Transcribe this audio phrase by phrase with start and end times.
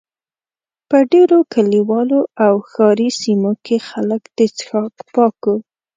[0.89, 5.55] په ډېرو کلیوالو او ښاري سیمو کې خلک د څښاک پاکو.